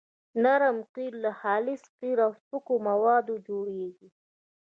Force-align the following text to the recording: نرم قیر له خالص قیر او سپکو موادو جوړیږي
نرم 0.43 0.77
قیر 0.93 1.13
له 1.23 1.31
خالص 1.41 1.81
قیر 1.99 2.17
او 2.25 2.31
سپکو 2.41 2.73
موادو 2.87 3.35
جوړیږي 3.47 4.07